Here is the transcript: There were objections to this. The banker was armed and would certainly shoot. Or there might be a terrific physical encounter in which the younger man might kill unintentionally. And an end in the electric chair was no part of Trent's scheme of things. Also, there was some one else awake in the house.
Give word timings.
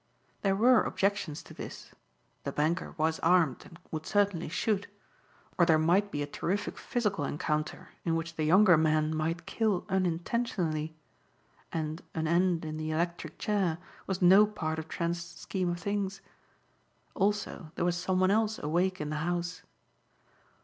There 0.41 0.55
were 0.55 0.81
objections 0.81 1.43
to 1.43 1.53
this. 1.53 1.91
The 2.43 2.51
banker 2.51 2.95
was 2.97 3.19
armed 3.19 3.63
and 3.65 3.77
would 3.91 4.07
certainly 4.07 4.49
shoot. 4.49 4.87
Or 5.59 5.65
there 5.67 5.77
might 5.77 6.09
be 6.09 6.23
a 6.23 6.25
terrific 6.25 6.75
physical 6.79 7.23
encounter 7.23 7.89
in 8.03 8.15
which 8.15 8.33
the 8.35 8.43
younger 8.43 8.77
man 8.77 9.15
might 9.15 9.45
kill 9.45 9.85
unintentionally. 9.89 10.95
And 11.71 12.01
an 12.15 12.27
end 12.27 12.65
in 12.65 12.77
the 12.77 12.89
electric 12.89 13.37
chair 13.37 13.77
was 14.07 14.23
no 14.23 14.47
part 14.47 14.79
of 14.79 14.87
Trent's 14.87 15.21
scheme 15.23 15.69
of 15.69 15.79
things. 15.79 16.21
Also, 17.13 17.71
there 17.75 17.85
was 17.85 17.95
some 17.95 18.19
one 18.19 18.31
else 18.31 18.57
awake 18.57 18.99
in 18.99 19.11
the 19.11 19.17
house. 19.17 19.61